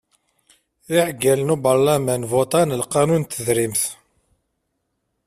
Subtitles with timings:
[0.95, 3.81] Iɛeggalen n ubarlaman votan lqanun n tedrimt.